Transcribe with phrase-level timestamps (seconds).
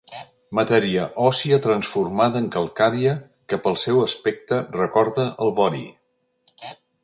[0.59, 3.13] Matèria òssia transformada en calcària
[3.53, 5.87] que pel seu aspecte recorda el vori.